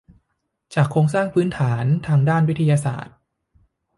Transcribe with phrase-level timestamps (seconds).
[0.73, 3.15] จากโครงสร้างพื้นฐานทางด้านวิทยาศาสตร์